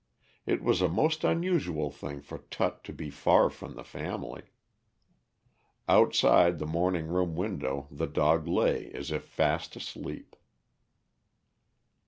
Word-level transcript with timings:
It 0.47 0.63
was 0.63 0.81
a 0.81 0.87
most 0.89 1.23
unusual 1.23 1.91
thing 1.91 2.21
for 2.23 2.39
Tut 2.49 2.83
to 2.85 2.91
be 2.91 3.11
far 3.11 3.51
from 3.51 3.75
the 3.75 3.83
family. 3.83 4.45
Outside 5.87 6.57
the 6.57 6.65
morning 6.65 7.05
room 7.05 7.35
window 7.35 7.87
the 7.91 8.07
dog 8.07 8.47
lay 8.47 8.89
as 8.93 9.11
if 9.11 9.23
fast 9.23 9.75
asleep. 9.75 10.35